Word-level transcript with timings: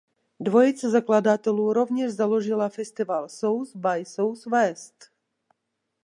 Dvojice 0.39 0.89
zakladatelů 0.89 1.73
rovněž 1.73 2.11
založila 2.11 2.69
festival 2.69 3.29
South 3.29 3.75
by 3.75 4.05
Southwest. 4.05 5.11